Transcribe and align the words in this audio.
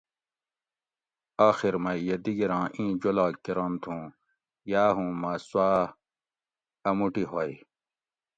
آخر 1.49 1.73
مئی 1.83 1.99
یہ 2.07 2.17
دِگیراں 2.23 2.65
اِیں 2.75 2.91
جولاگ 3.01 3.35
کۤرنت 3.43 3.83
اوں 3.89 4.03
یا 4.71 4.83
ہوں 4.95 5.11
مہ 5.21 5.31
سوآۤ 5.47 5.81
اۤ 6.89 6.93
مُوٹی 6.97 7.23
ہوئی 7.31 7.53